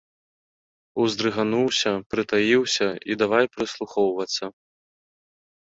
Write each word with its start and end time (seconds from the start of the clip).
Уздрыгануўся, 1.03 1.91
прытаіўся 2.15 2.87
і 3.13 3.19
давай 3.25 3.45
прыслухоўвацца. 3.59 4.43